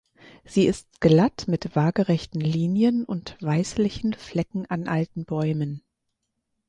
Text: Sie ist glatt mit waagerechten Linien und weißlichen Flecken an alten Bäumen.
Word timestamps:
Sie 0.45 0.65
ist 0.65 0.99
glatt 0.99 1.47
mit 1.47 1.75
waagerechten 1.75 2.41
Linien 2.41 3.05
und 3.05 3.37
weißlichen 3.39 4.15
Flecken 4.15 4.65
an 4.65 4.87
alten 4.87 5.25
Bäumen. 5.25 5.83